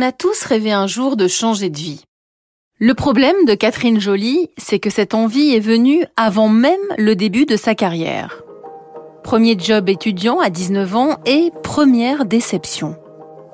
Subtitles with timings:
[0.00, 2.04] On a tous rêvé un jour de changer de vie.
[2.78, 7.44] Le problème de Catherine Joly, c'est que cette envie est venue avant même le début
[7.44, 8.40] de sa carrière.
[9.22, 12.96] Premier job étudiant à 19 ans et première déception.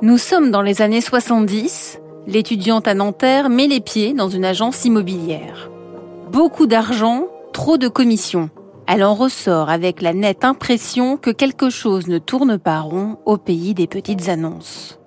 [0.03, 1.99] Nous sommes dans les années 70,
[2.29, 5.69] l'étudiante à Nanterre met les pieds dans une agence immobilière.
[6.31, 8.51] Beaucoup d'argent, trop de commissions.
[8.87, 13.37] Elle en ressort avec la nette impression que quelque chose ne tourne pas rond au
[13.37, 15.01] pays des petites annonces.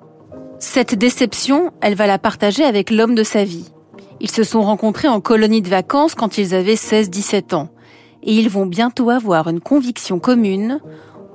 [0.59, 3.71] Cette déception, elle va la partager avec l'homme de sa vie.
[4.19, 7.69] Ils se sont rencontrés en colonie de vacances quand ils avaient 16-17 ans.
[8.23, 10.81] Et ils vont bientôt avoir une conviction commune.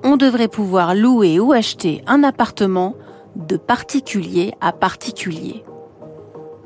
[0.03, 2.95] On devrait pouvoir louer ou acheter un appartement
[3.35, 5.65] de particulier à particulier.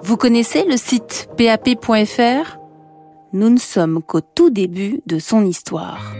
[0.03, 2.59] Vous connaissez le site pap.fr
[3.33, 6.13] Nous ne sommes qu'au tout début de son histoire.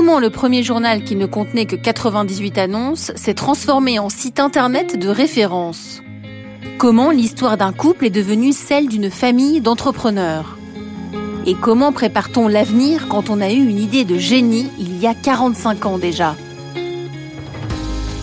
[0.00, 4.98] Comment le premier journal qui ne contenait que 98 annonces s'est transformé en site internet
[4.98, 6.00] de référence?
[6.78, 10.56] Comment l'histoire d'un couple est devenue celle d'une famille d'entrepreneurs?
[11.44, 15.12] Et comment prépare-t-on l'avenir quand on a eu une idée de génie il y a
[15.12, 16.34] 45 ans déjà?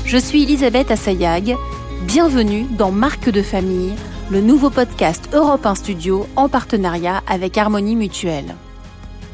[0.04, 1.56] Je suis Elisabeth Assayag,
[2.08, 3.94] bienvenue dans Marque de famille,
[4.32, 8.56] le nouveau podcast Europe 1 Studio en partenariat avec Harmonie Mutuelle.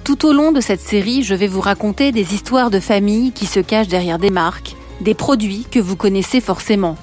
[0.04, 3.46] Tout au long de cette série, je vais vous raconter des histoires de familles qui
[3.46, 6.98] se cachent derrière des marques, des produits que vous connaissez forcément.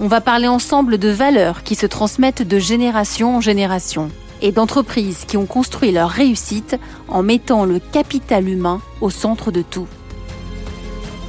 [0.00, 5.24] On va parler ensemble de valeurs qui se transmettent de génération en génération et d'entreprises
[5.26, 6.76] qui ont construit leur réussite
[7.08, 9.88] en mettant le capital humain au centre de tout.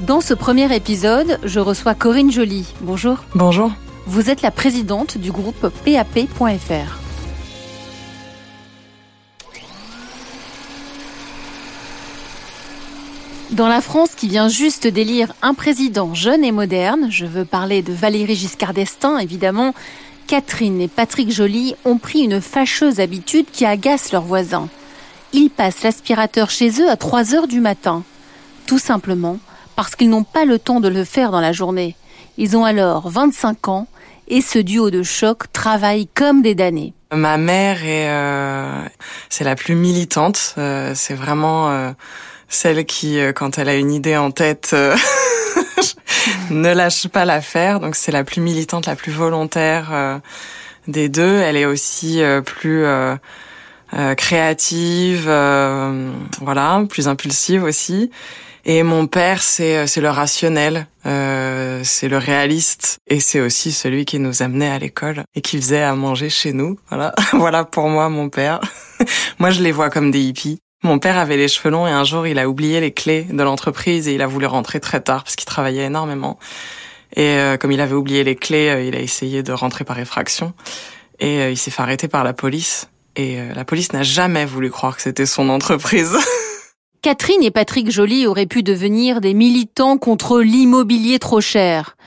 [0.08, 2.73] Dans ce premier épisode, je reçois Corinne Joly.
[2.80, 3.17] Bonjour.
[3.36, 3.72] Bonjour.
[4.06, 6.98] Vous êtes la présidente du groupe PAP.fr.
[13.52, 17.81] Dans la France qui vient juste d'élire un président jeune et moderne, je veux parler
[17.81, 19.73] de Valérie Giscard d'Estaing évidemment,
[20.28, 24.70] Catherine et Patrick Joly ont pris une fâcheuse habitude qui agace leurs voisins.
[25.33, 28.04] Ils passent l'aspirateur chez eux à 3 heures du matin.
[28.67, 29.39] Tout simplement
[29.76, 31.95] parce qu'ils n'ont pas le temps de le faire dans la journée.
[32.37, 33.87] Ils ont alors 25 ans
[34.27, 36.93] et ce duo de choc travaille comme des damnés.
[37.11, 38.87] Ma mère est, euh,
[39.30, 40.54] c'est la plus militante.
[40.60, 41.92] Euh, c'est vraiment euh,
[42.49, 44.98] celle qui, euh, quand elle a une idée en tête, euh,
[46.49, 47.80] ne lâche pas l'affaire.
[47.80, 50.20] Donc c'est la plus militante, la plus volontaire euh,
[50.87, 51.37] des deux.
[51.37, 52.86] Elle est aussi plus
[54.17, 55.26] créative,
[56.42, 58.11] voilà, plus impulsive aussi.
[58.66, 64.20] Et mon père, c'est c'est le rationnel, c'est le réaliste, et c'est aussi celui qui
[64.20, 66.77] nous amenait à l'école et qui faisait à manger chez nous.
[66.89, 68.60] Voilà, voilà pour moi mon père.
[69.39, 70.60] moi, je les vois comme des hippies.
[70.82, 73.44] Mon père avait les cheveux longs et un jour il a oublié les clés de
[73.44, 76.40] l'entreprise et il a voulu rentrer très tard parce qu'il travaillait énormément.
[77.16, 80.00] Et euh, comme il avait oublié les clés, euh, il a essayé de rentrer par
[80.00, 80.54] effraction
[81.20, 82.90] et euh, il s'est fait arrêter par la police.
[83.16, 86.16] Et la police n'a jamais voulu croire que c'était son entreprise.
[87.02, 91.98] Catherine et Patrick Joly auraient pu devenir des militants contre l'immobilier trop cher.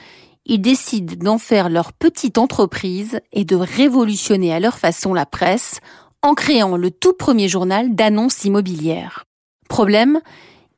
[0.46, 5.80] Ils décident d'en faire leur petite entreprise et de révolutionner à leur façon la presse
[6.22, 9.24] en créant le tout premier journal d'annonces immobilières.
[9.68, 10.20] Problème,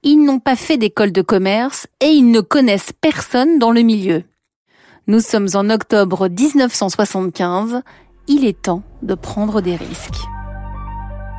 [0.03, 4.25] ils n'ont pas fait d'école de commerce et ils ne connaissent personne dans le milieu.
[5.07, 7.83] Nous sommes en octobre 1975,
[8.27, 10.23] il est temps de prendre des risques.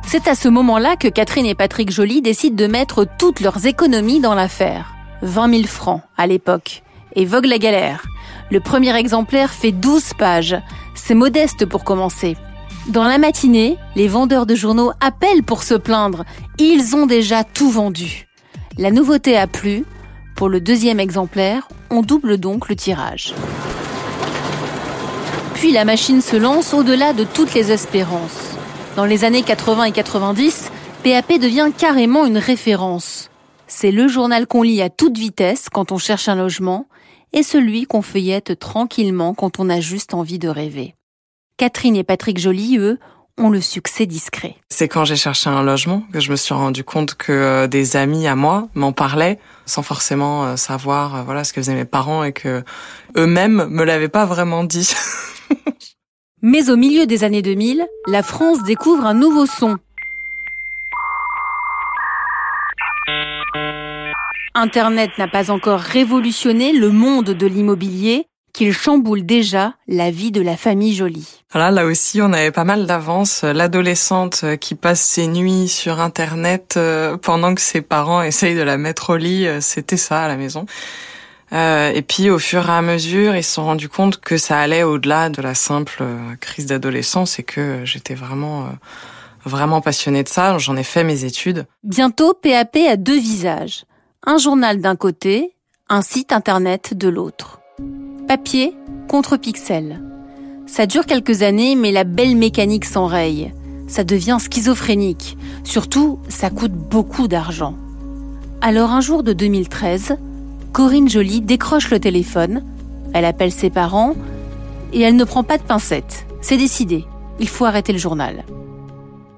[0.06, 4.20] C'est à ce moment-là que Catherine et Patrick Joly décident de mettre toutes leurs économies
[4.20, 4.94] dans l'affaire.
[5.22, 6.84] 20 000 francs à l'époque.
[7.16, 8.06] Et vogue la galère.
[8.52, 10.56] Le premier exemplaire fait 12 pages.
[10.94, 12.36] C'est modeste pour commencer.
[12.88, 16.24] Dans la matinée, les vendeurs de journaux appellent pour se plaindre.
[16.58, 18.28] Ils ont déjà tout vendu.
[18.78, 19.84] La nouveauté a plu.
[20.36, 23.34] Pour le deuxième exemplaire, on double donc le tirage.
[25.54, 28.56] Puis la machine se lance au-delà de toutes les espérances.
[28.94, 30.70] Dans les années 80 et 90,
[31.02, 33.30] PAP devient carrément une référence.
[33.66, 36.86] C'est le journal qu'on lit à toute vitesse quand on cherche un logement
[37.32, 40.94] et celui qu'on feuillette tranquillement quand on a juste envie de rêver.
[41.58, 42.98] Catherine et Patrick Joly, eux,
[43.38, 44.56] ont le succès discret.
[44.68, 47.96] C'est quand j'ai cherché un logement que je me suis rendu compte que euh, des
[47.96, 51.86] amis à moi m'en parlaient sans forcément euh, savoir euh, voilà ce que faisaient mes
[51.86, 52.62] parents et que
[53.16, 54.90] eux-mêmes me l'avaient pas vraiment dit.
[56.42, 59.78] Mais au milieu des années 2000, la France découvre un nouveau son.
[64.54, 68.26] Internet n'a pas encore révolutionné le monde de l'immobilier,
[68.56, 71.42] qu'il chamboule déjà la vie de la famille Jolie.
[71.52, 73.42] Voilà, là aussi, on avait pas mal d'avance.
[73.42, 78.78] L'adolescente qui passe ses nuits sur Internet euh, pendant que ses parents essayent de la
[78.78, 80.64] mettre au lit, euh, c'était ça à la maison.
[81.52, 84.58] Euh, et puis, au fur et à mesure, ils se sont rendus compte que ça
[84.58, 86.02] allait au-delà de la simple
[86.40, 88.70] crise d'adolescence et que j'étais vraiment,
[89.44, 90.56] vraiment passionnée de ça.
[90.56, 91.66] J'en ai fait mes études.
[91.84, 93.84] Bientôt, PAP a deux visages.
[94.24, 95.54] Un journal d'un côté,
[95.90, 97.60] un site internet de l'autre.
[98.28, 98.76] Papier
[99.06, 100.02] contre pixel.
[100.66, 103.52] Ça dure quelques années, mais la belle mécanique s'enraye.
[103.86, 105.38] Ça devient schizophrénique.
[105.62, 107.76] Surtout, ça coûte beaucoup d'argent.
[108.60, 110.16] Alors un jour de 2013,
[110.72, 112.64] Corinne Joly décroche le téléphone,
[113.14, 114.16] elle appelle ses parents
[114.92, 116.26] et elle ne prend pas de pincettes.
[116.40, 117.04] C'est décidé,
[117.38, 118.44] il faut arrêter le journal.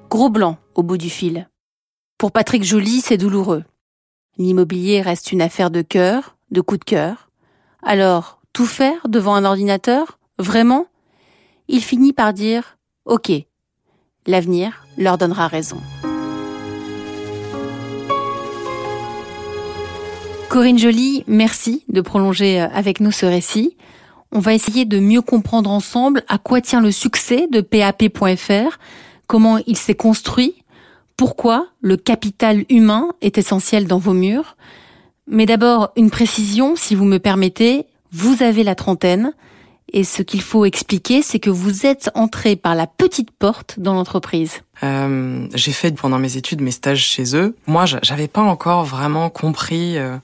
[0.09, 1.47] Gros blanc au bout du fil.
[2.17, 3.65] Pour Patrick Joly, c'est douloureux.
[4.39, 7.29] L'immobilier reste une affaire de cœur, de coup de cœur.
[7.83, 10.19] Alors, tout faire devant un ordinateur?
[10.37, 10.87] Vraiment?
[11.67, 13.31] Il finit par dire Ok,
[14.25, 15.77] l'avenir leur donnera raison.
[20.49, 23.77] Corinne Joly, merci de prolonger avec nous ce récit.
[24.31, 28.77] On va essayer de mieux comprendre ensemble à quoi tient le succès de PAP.fr,
[29.27, 30.63] comment il s'est construit,
[31.17, 34.57] pourquoi le capital humain est essentiel dans vos murs.
[35.27, 39.33] Mais d'abord, une précision, si vous me permettez, vous avez la trentaine,
[39.91, 43.93] et ce qu'il faut expliquer, c'est que vous êtes entré par la petite porte dans
[43.93, 44.61] l'entreprise.
[44.83, 47.55] Euh, j'ai fait pendant mes études mes stages chez eux.
[47.65, 50.17] Moi, j'avais pas encore vraiment compris euh,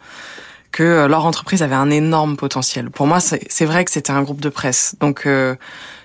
[0.75, 2.89] que leur entreprise avait un énorme potentiel.
[2.89, 5.55] Pour moi, c'est vrai que c'était un groupe de presse, donc euh,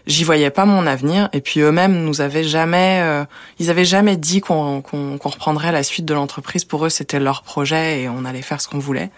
[0.07, 1.29] j'y voyais pas mon avenir.
[1.33, 3.25] Et puis eux-mêmes nous avaient jamais, euh,
[3.59, 6.65] ils avaient jamais dit qu'on reprendrait la suite de l'entreprise.
[6.65, 9.11] Pour eux, c'était leur projet et on allait faire ce qu'on voulait.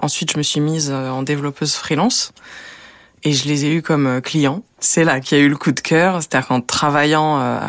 [0.00, 2.32] Ensuite, je me suis mise euh, en développeuse freelance
[3.24, 4.62] et je les ai eus comme euh, clients.
[4.80, 7.60] C'est là qu'il y a eu le coup de cœur, c'est-à-dire qu'en travaillant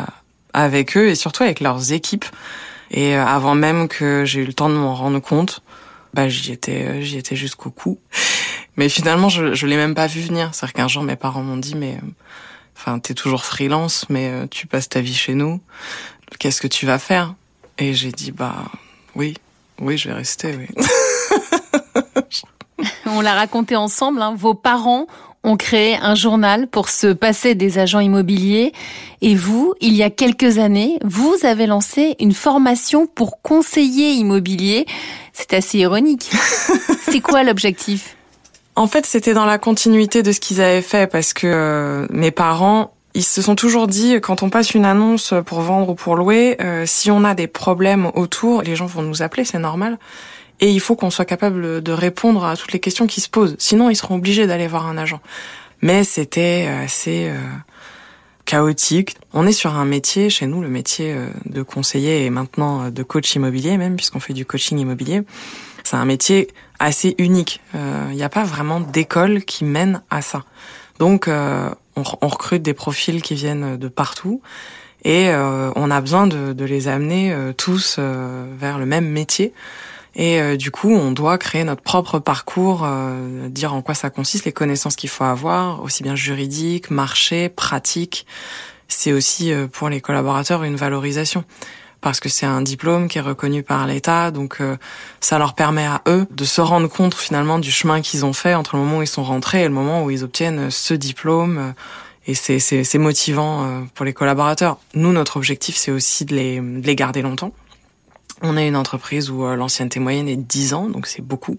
[0.52, 2.24] avec eux et surtout avec leurs équipes.
[2.92, 5.60] Et avant même que j'ai eu le temps de m'en rendre compte,
[6.14, 7.98] bah j'y étais, j'y étais jusqu'au cou.
[8.76, 10.54] Mais finalement, je, je l'ai même pas vu venir.
[10.54, 11.98] C'est-à-dire qu'un jour, mes parents m'ont dit, mais,
[12.76, 15.60] enfin, t'es toujours freelance, mais euh, tu passes ta vie chez nous.
[16.38, 17.34] Qu'est-ce que tu vas faire?
[17.76, 18.64] Et j'ai dit, bah,
[19.14, 19.34] oui,
[19.80, 20.66] oui, je vais rester, oui.
[23.06, 24.34] On l'a raconté ensemble, hein.
[24.36, 25.06] vos parents
[25.42, 28.72] ont créé un journal pour se passer des agents immobiliers.
[29.22, 34.86] Et vous, il y a quelques années, vous avez lancé une formation pour conseiller immobilier.
[35.32, 36.30] C'est assez ironique.
[37.10, 38.16] C'est quoi l'objectif?
[38.76, 42.30] En fait, c'était dans la continuité de ce qu'ils avaient fait parce que euh, mes
[42.30, 46.16] parents, ils se sont toujours dit quand on passe une annonce pour vendre ou pour
[46.16, 49.98] louer, euh, si on a des problèmes autour, les gens vont nous appeler, c'est normal.
[50.60, 53.56] Et il faut qu'on soit capable de répondre à toutes les questions qui se posent.
[53.58, 55.20] Sinon, ils seront obligés d'aller voir un agent.
[55.82, 57.38] Mais c'était assez euh,
[58.44, 59.16] chaotique.
[59.32, 61.16] On est sur un métier, chez nous, le métier
[61.46, 65.22] de conseiller et maintenant de coach immobilier même, puisqu'on fait du coaching immobilier.
[65.84, 66.48] C'est un métier
[66.78, 67.60] assez unique.
[67.74, 70.44] Il euh, n'y a pas vraiment d'école qui mène à ça.
[70.98, 74.40] Donc, euh, on, recrute des profils qui viennent de partout
[75.04, 79.08] et euh, on a besoin de, de les amener euh, tous euh, vers le même
[79.08, 79.52] métier.
[80.14, 82.86] Et du coup, on doit créer notre propre parcours,
[83.48, 88.26] dire en quoi ça consiste, les connaissances qu'il faut avoir, aussi bien juridiques, marché, pratique.
[88.88, 91.44] C'est aussi pour les collaborateurs une valorisation
[92.00, 94.76] parce que c'est un diplôme qui est reconnu par l'État, donc euh,
[95.20, 98.54] ça leur permet à eux de se rendre compte finalement du chemin qu'ils ont fait
[98.54, 101.74] entre le moment où ils sont rentrés et le moment où ils obtiennent ce diplôme.
[102.26, 104.78] Et c'est, c'est, c'est motivant euh, pour les collaborateurs.
[104.94, 107.52] Nous, notre objectif, c'est aussi de les, de les garder longtemps.
[108.42, 111.58] On est une entreprise où euh, l'ancienneté moyenne est 10 ans, donc c'est beaucoup.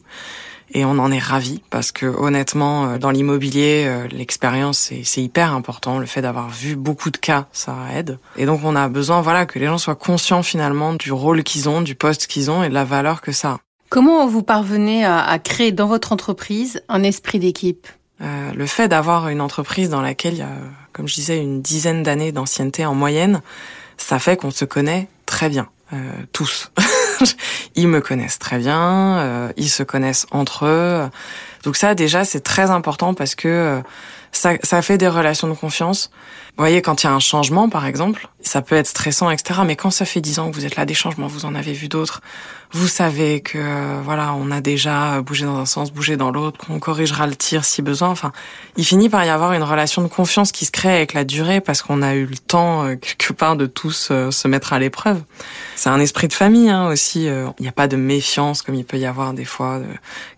[0.74, 5.54] Et on en est ravi parce que honnêtement euh, dans l'immobilier euh, l'expérience c'est hyper
[5.54, 6.00] important.
[6.00, 8.20] Le fait d'avoir vu beaucoup de cas ça aide.
[8.38, 11.68] Et donc on a besoin voilà que les gens soient conscients finalement du rôle qu'ils
[11.68, 13.60] ont du poste qu'ils ont et de la valeur que ça a.
[13.92, 17.88] Comment vous parvenez à, créer dans votre entreprise un esprit d'équipe?
[18.22, 20.54] Euh, Le fait d'avoir une entreprise dans laquelle il y a,
[20.94, 23.42] comme je disais, une dizaine d'années d'ancienneté en moyenne,
[23.98, 25.68] ça fait qu'on se connaît très bien,
[26.32, 26.72] tous.
[27.76, 31.10] ils me connaissent très bien, euh, ils se connaissent entre eux.
[31.64, 33.82] Donc ça déjà c'est très important parce que euh,
[34.32, 36.10] ça, ça fait des relations de confiance.
[36.58, 39.62] Vous voyez quand il y a un changement par exemple, ça peut être stressant, etc.
[39.66, 41.72] Mais quand ça fait dix ans que vous êtes là, des changements, vous en avez
[41.72, 42.20] vu d'autres,
[42.74, 46.58] vous savez que euh, voilà, on a déjà bougé dans un sens, bougé dans l'autre,
[46.66, 48.10] qu'on corrigera le tir si besoin.
[48.10, 48.34] Enfin,
[48.76, 51.62] il finit par y avoir une relation de confiance qui se crée avec la durée
[51.62, 54.80] parce qu'on a eu le temps euh, quelque part de tous euh, se mettre à
[54.80, 55.22] l'épreuve.
[55.78, 57.28] C'est un esprit de famille hein, aussi.
[57.28, 59.80] Il n'y a pas de méfiance comme il peut y avoir des fois.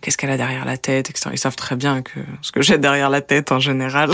[0.00, 1.30] Qu'est-ce qu'elle a derrière la tête, etc.
[1.32, 4.12] Ils savent très bien que ce que j'ai derrière la tête en général.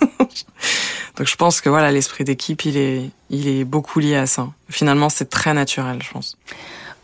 [1.16, 4.48] Donc je pense que voilà, l'esprit d'équipe, il est, il est beaucoup lié à ça.
[4.68, 6.36] Finalement, c'est très naturel, je pense.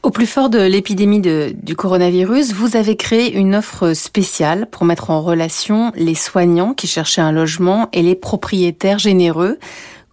[0.03, 5.11] Au plus fort de l'épidémie du coronavirus, vous avez créé une offre spéciale pour mettre
[5.11, 9.59] en relation les soignants qui cherchaient un logement et les propriétaires généreux.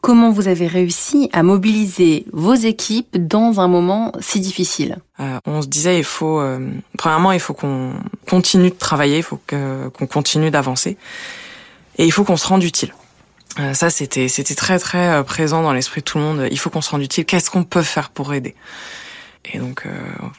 [0.01, 4.99] Comment vous avez réussi à mobiliser vos équipes dans un moment si difficile?
[5.19, 7.93] Euh, On se disait, il faut, euh, premièrement, il faut qu'on
[8.29, 10.97] continue de travailler, il faut qu'on continue d'avancer,
[11.97, 12.93] et il faut qu'on se rende utile.
[13.57, 16.47] Euh, ça, c'était c'était très très euh, présent dans l'esprit de tout le monde.
[16.51, 17.25] Il faut qu'on se rende utile.
[17.25, 18.55] Qu'est-ce qu'on peut faire pour aider?
[19.51, 19.89] Et donc euh,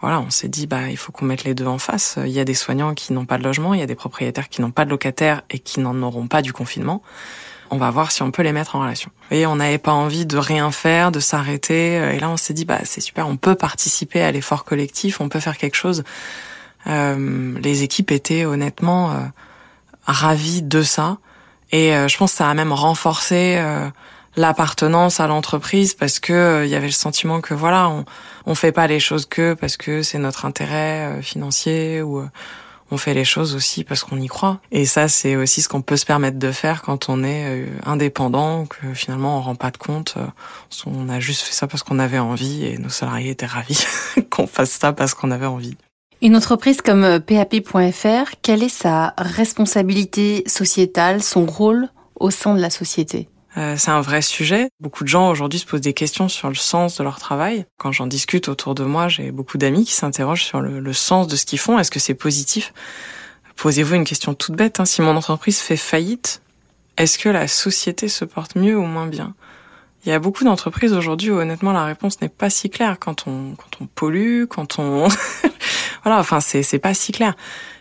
[0.00, 2.18] voilà, on s'est dit bah il faut qu'on mette les deux en face.
[2.24, 4.48] Il y a des soignants qui n'ont pas de logement, il y a des propriétaires
[4.48, 7.02] qui n'ont pas de locataires et qui n'en auront pas du confinement.
[7.72, 9.10] On va voir si on peut les mettre en relation.
[9.30, 11.94] Et on n'avait pas envie de rien faire, de s'arrêter.
[11.94, 15.28] Et là, on s'est dit bah c'est super, on peut participer à l'effort collectif, on
[15.28, 16.04] peut faire quelque chose.
[16.86, 19.18] Euh, les équipes étaient honnêtement euh,
[20.06, 21.18] ravies de ça.
[21.72, 23.58] Et je pense que ça a même renforcé
[24.36, 28.04] l'appartenance à l'entreprise parce que euh, il y avait le sentiment que voilà on
[28.46, 32.28] on fait pas les choses que parce que c'est notre intérêt euh, financier ou euh,
[32.92, 34.58] on fait les choses aussi parce qu'on y croit.
[34.72, 38.66] Et ça c'est aussi ce qu'on peut se permettre de faire quand on est indépendant
[38.66, 40.16] que finalement on rend pas de compte
[40.86, 43.84] on a juste fait ça parce qu'on avait envie et nos salariés étaient ravis
[44.30, 45.76] qu'on fasse ça parce qu'on avait envie
[46.22, 52.70] une entreprise comme PAP.fr, quelle est sa responsabilité sociétale, son rôle au sein de la
[52.70, 53.28] société?
[53.56, 54.68] Euh, c'est un vrai sujet.
[54.80, 57.66] Beaucoup de gens aujourd'hui se posent des questions sur le sens de leur travail.
[57.78, 61.36] Quand j'en discute autour de moi, j'ai beaucoup d'amis qui s'interrogent sur le, sens de
[61.36, 61.78] ce qu'ils font.
[61.78, 62.72] Est-ce que c'est positif?
[63.56, 64.78] Posez-vous une question toute bête.
[64.78, 64.84] Hein.
[64.84, 66.42] Si mon entreprise fait faillite,
[66.96, 69.34] est-ce que la société se porte mieux ou moins bien?
[70.06, 72.98] Il y a beaucoup d'entreprises aujourd'hui où honnêtement la réponse n'est pas si claire.
[72.98, 75.08] Quand on quand on pollue, quand on
[76.04, 77.34] voilà, enfin c'est c'est pas si clair.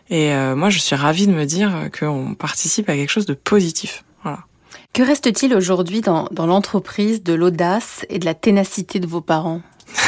[0.10, 3.34] Et euh, moi je suis ravie de me dire qu'on participe à quelque chose de
[3.34, 4.04] positif.
[4.24, 4.40] Voilà.
[4.94, 9.62] Que reste-t-il aujourd'hui dans, dans l'entreprise de l'audace et de la ténacité de vos parents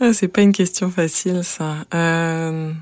[0.00, 1.76] ah, C'est pas une question facile, ça.
[1.94, 2.72] Euh,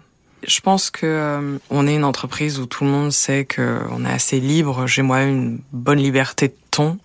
[0.46, 4.12] je pense que euh, on est une entreprise où tout le monde sait qu'on est
[4.12, 4.86] assez libre.
[4.86, 6.98] J'ai moi une bonne liberté de ton.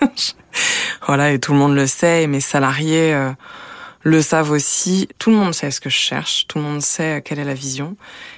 [1.06, 2.22] voilà, et tout le monde le sait.
[2.22, 3.30] Et mes salariés euh,
[4.06, 5.08] le savent aussi.
[5.18, 7.54] Tout le monde sait ce que je cherche, tout le monde sait quelle est la
[7.54, 7.96] vision.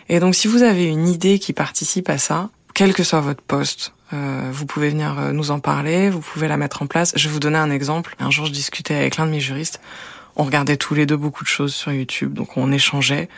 [0.09, 3.43] Et donc si vous avez une idée qui participe à ça, quel que soit votre
[3.43, 7.13] poste, euh, vous pouvez venir euh, nous en parler, vous pouvez la mettre en place.
[7.17, 8.17] Je vais vous donner un exemple.
[8.19, 9.83] Un jour, je discutais avec l'un de mes juristes.
[10.37, 13.29] On regardait tous les deux beaucoup de choses sur YouTube, donc on échangeait.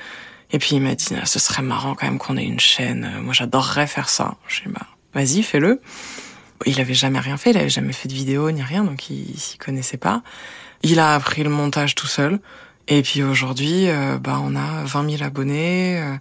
[0.52, 3.10] Et puis il m'a dit, ah, ce serait marrant quand même qu'on ait une chaîne.
[3.22, 4.36] Moi, j'adorerais faire ça.
[4.46, 5.80] Je dis, bah, vas-y, fais-le.
[6.66, 9.38] Il avait jamais rien fait, il avait jamais fait de vidéo ni rien, donc il,
[9.38, 10.22] s'y connaissait pas.
[10.82, 12.38] Il a appris le montage tout seul.
[12.88, 15.98] Et puis aujourd'hui, euh, bah, on a 20 000 abonnés.
[16.00, 16.16] Euh,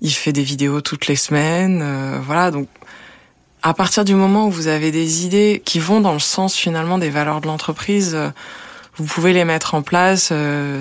[0.00, 1.80] il fait des vidéos toutes les semaines.
[1.82, 2.68] Euh, voilà, donc
[3.62, 6.98] à partir du moment où vous avez des idées qui vont dans le sens finalement
[6.98, 8.16] des valeurs de l'entreprise,
[8.96, 10.32] vous pouvez les mettre en place.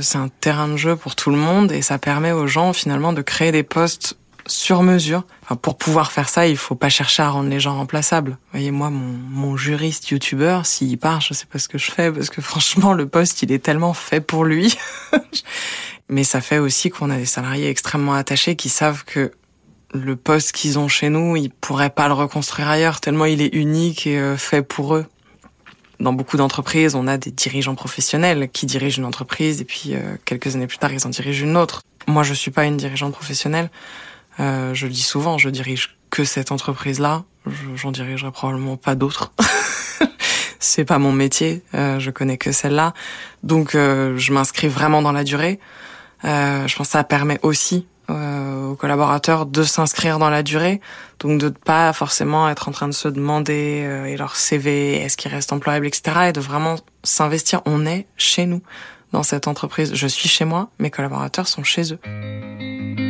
[0.01, 3.11] c'est un terrain de jeu pour tout le monde et ça permet aux gens finalement
[3.11, 5.23] de créer des postes sur mesure.
[5.43, 8.31] Enfin, pour pouvoir faire ça, il faut pas chercher à rendre les gens remplaçables.
[8.31, 11.91] Vous voyez, moi, mon, mon juriste youtubeur, s'il part, je sais pas ce que je
[11.91, 14.75] fais, parce que franchement, le poste, il est tellement fait pour lui.
[16.09, 19.31] Mais ça fait aussi qu'on a des salariés extrêmement attachés qui savent que
[19.93, 23.53] le poste qu'ils ont chez nous, ils pourraient pas le reconstruire ailleurs, tellement il est
[23.55, 25.05] unique et euh, fait pour eux.
[25.99, 30.17] Dans beaucoup d'entreprises, on a des dirigeants professionnels qui dirigent une entreprise et puis euh,
[30.25, 31.81] quelques années plus tard, ils en dirigent une autre.
[32.07, 33.69] Moi, je suis pas une dirigeante professionnelle.
[34.39, 37.23] Euh, je le dis souvent, je dirige que cette entreprise-là.
[37.75, 39.31] J'en dirigerai probablement pas d'autres.
[40.59, 41.61] c'est pas mon métier.
[41.73, 42.93] Euh, je connais que celle-là.
[43.43, 45.59] Donc, euh, je m'inscris vraiment dans la durée.
[46.23, 50.79] Euh, je pense que ça permet aussi euh, aux collaborateurs de s'inscrire dans la durée,
[51.19, 54.97] donc de ne pas forcément être en train de se demander euh, et leur CV
[54.97, 56.27] est-ce qu'il reste employable, etc.
[56.29, 57.61] Et de vraiment s'investir.
[57.65, 58.61] On est chez nous
[59.11, 59.95] dans cette entreprise.
[59.95, 63.04] Je suis chez moi, mes collaborateurs sont chez eux.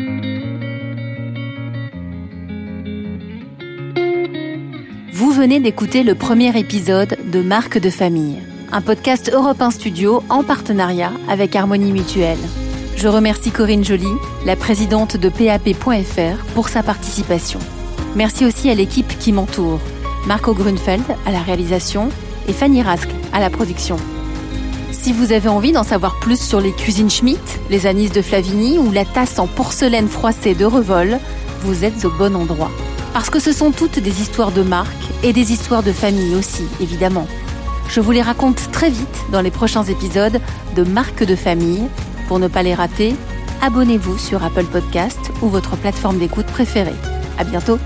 [5.18, 8.44] Vous venez d'écouter le premier épisode de Marque de famille,
[8.74, 12.38] un podcast Europe 1 Studio en partenariat avec Harmonie Mutuelle.
[12.98, 14.10] Je remercie Corinne Joly,
[14.46, 17.60] la présidente de PAP.fr, pour sa participation.
[18.18, 19.80] Merci aussi à l'équipe qui m'entoure.
[20.28, 22.10] Marco Grunfeld à la réalisation
[22.50, 23.96] et Fanny Rask à la production.
[24.92, 28.80] Si vous avez envie d'en savoir plus sur les cuisines Schmitt, les anis de Flavigny
[28.80, 31.20] ou la tasse en porcelaine froissée de Revol,
[31.62, 32.70] vous êtes au bon endroit.
[33.16, 34.92] Parce que ce sont toutes des histoires de marque
[35.24, 37.30] et des histoires de famille aussi, évidemment.
[37.88, 40.42] Je vous les raconte très vite dans les prochains épisodes
[40.76, 41.88] de Marques de famille.
[42.28, 43.16] Pour ne pas les rater,
[43.62, 46.92] abonnez-vous sur Apple Podcast ou votre plateforme d'écoute préférée.
[47.38, 47.80] À bientôt!